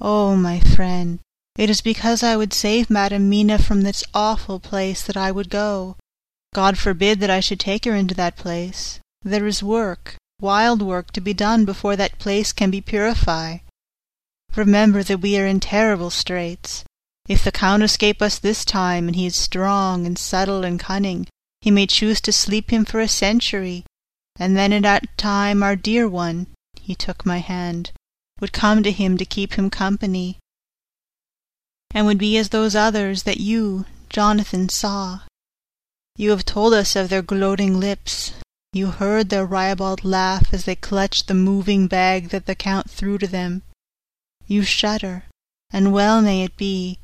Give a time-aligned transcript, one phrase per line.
[0.00, 1.18] Oh, my friend,
[1.56, 5.50] it is because I would save Madam Mina from this awful place that I would
[5.50, 5.96] go.
[6.54, 9.00] God forbid that I should take her into that place.
[9.22, 13.60] There is work, wild work, to be done before that place can be purified.
[14.54, 16.84] Remember that we are in terrible straits.
[17.28, 21.26] If the Count escape us this time, and he is strong and subtle and cunning,
[21.60, 23.84] he may choose to sleep him for a century,
[24.38, 26.46] and then at that time our dear one
[26.80, 27.90] (he took my hand)
[28.40, 30.38] would come to him to keep him company,
[31.92, 35.20] and would be as those others that you, Jonathan, saw.
[36.16, 38.32] You have told us of their gloating lips.
[38.72, 43.18] You heard their ribald laugh as they clutched the moving bag that the Count threw
[43.18, 43.62] to them.
[44.46, 45.24] You shudder,
[45.70, 46.98] and well may it be.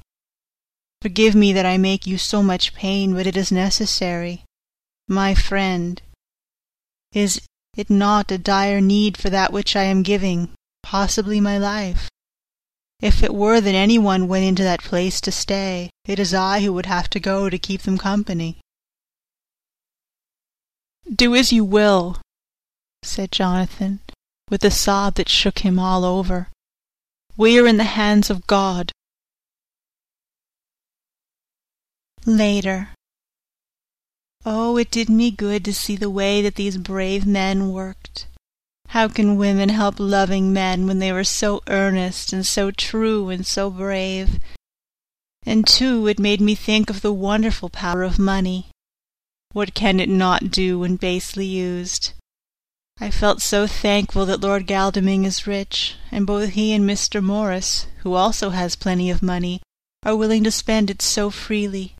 [1.00, 4.44] Forgive me that I make you so much pain, but it is necessary.
[5.08, 6.00] My friend,
[7.12, 7.40] is
[7.76, 10.50] it not a dire need for that which I am giving,
[10.94, 12.08] possibly my life?
[13.00, 16.60] If it were that any one went into that place to stay, it is I
[16.60, 18.60] who would have to go to keep them company.
[21.12, 22.18] Do as you will,
[23.02, 24.02] said Jonathan,
[24.48, 26.46] with a sob that shook him all over.
[27.36, 28.92] We are in the hands of God.
[32.24, 32.90] Later.
[34.46, 38.28] Oh, it did me good to see the way that these brave men worked.
[38.94, 43.44] How can women help loving men when they were so earnest and so true and
[43.44, 44.38] so brave?
[45.44, 48.68] And too, it made me think of the wonderful power of money.
[49.50, 52.12] What can it not do when basely used?
[53.00, 57.20] I felt so thankful that Lord Godalming is rich, and both he and Mr.
[57.20, 59.60] Morris, who also has plenty of money,
[60.04, 61.96] are willing to spend it so freely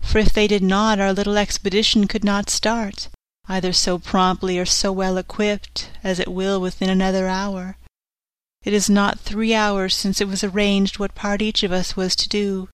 [0.00, 3.08] for if they did not our little expedition could not start,
[3.48, 7.76] either so promptly or so well equipped as it will within another hour.
[8.64, 12.14] It is not three hours since it was arranged what part each of us was
[12.16, 12.68] to do,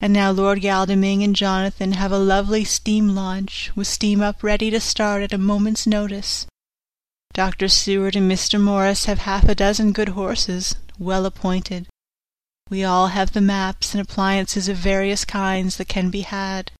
[0.00, 4.70] and now Lord Godalming and Jonathan have a lovely steam launch, with steam up ready
[4.70, 6.46] to start at a moment's notice.
[7.32, 7.68] Dr.
[7.68, 8.60] Seward and Mr.
[8.60, 11.86] Morris have half a dozen good horses, well appointed,
[12.72, 16.72] we all have the maps and appliances of various kinds that can be had.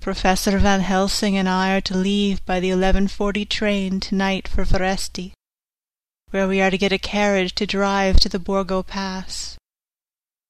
[0.00, 5.32] Professor Van Helsing and I are to leave by the 11.40 train tonight for Veresti,
[6.30, 9.58] where we are to get a carriage to drive to the Borgo Pass.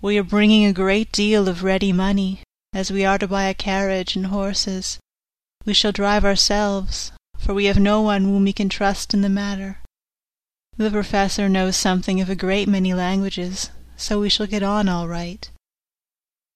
[0.02, 2.42] We are bringing a great deal of ready money,
[2.74, 4.98] as we are to buy a carriage and horses.
[5.64, 9.28] We shall drive ourselves, for we have no one whom we can trust in the
[9.28, 9.78] matter.
[10.76, 15.08] The professor knows something of a great many languages, so we shall get on all
[15.08, 15.50] right.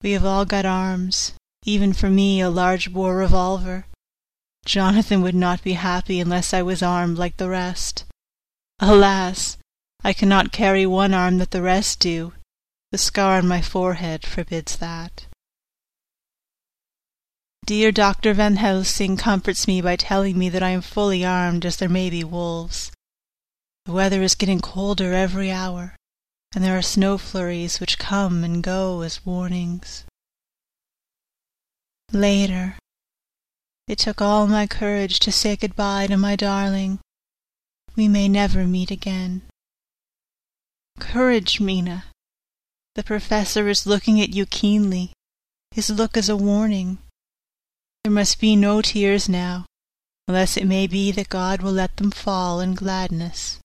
[0.03, 1.33] We have all got arms,
[1.65, 3.87] even for me a large bore revolver.
[4.65, 8.05] Jonathan would not be happy unless I was armed like the rest.
[8.79, 9.57] Alas!
[10.05, 12.33] I cannot carry one arm that the rest do.
[12.91, 15.27] The scar on my forehead forbids that.
[17.65, 18.35] Dear Dr.
[18.35, 22.11] Van Helsing comforts me by telling me that I am fully armed as there may
[22.11, 22.91] be wolves.
[23.87, 25.97] The weather is getting colder every hour
[26.55, 30.05] and there are snow flurries which come and go as warnings.
[32.13, 32.77] Later,
[33.89, 36.99] it took all my courage to say good-bye to my darling.
[37.97, 39.43] We may never meet again.
[41.01, 42.05] Courage, Mina.
[42.97, 45.13] The professor is looking at you keenly.
[45.71, 46.99] His look is a warning.
[48.05, 49.65] There must be no tears now,
[50.29, 53.59] unless it may be that God will let them fall in gladness.